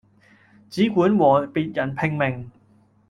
[0.67, 2.49] 只管和別人拼命